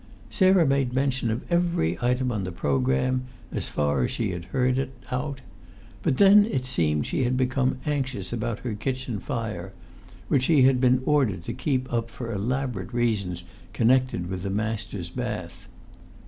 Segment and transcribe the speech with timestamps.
[0.31, 4.79] Sarah made mention of every item on the programme, as far as she had heard
[4.79, 5.41] it out.
[6.01, 9.73] But then it seemed she had become anxious about her kitchen fire,
[10.27, 13.43] which she had been ordered to keep up for elaborate reasons
[13.73, 15.67] connected with the master's bath.